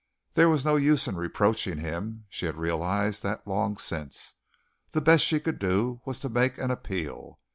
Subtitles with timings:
[0.33, 4.33] There was no use in reproaching him she had realized that long since.
[4.93, 7.39] The best she could do was to make an appeal.